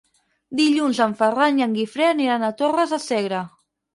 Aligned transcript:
Dilluns 0.59 1.01
en 1.05 1.11
Ferran 1.19 1.59
i 1.61 1.65
en 1.67 1.77
Guifré 1.79 2.09
aniran 2.13 2.45
a 2.47 2.51
Torres 2.63 2.95
de 2.97 3.01
Segre. 3.05 3.45